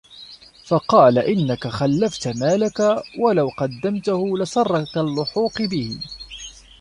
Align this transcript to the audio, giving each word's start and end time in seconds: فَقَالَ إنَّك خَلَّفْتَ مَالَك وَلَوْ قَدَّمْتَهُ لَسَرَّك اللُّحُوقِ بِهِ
فَقَالَ 0.67 1.17
إنَّك 1.19 1.67
خَلَّفْتَ 1.67 2.27
مَالَك 2.27 3.03
وَلَوْ 3.19 3.49
قَدَّمْتَهُ 3.57 4.37
لَسَرَّك 4.37 4.97
اللُّحُوقِ 4.97 5.61
بِهِ 5.61 5.99